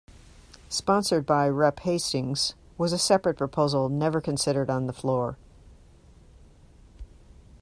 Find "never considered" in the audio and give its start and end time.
3.87-4.67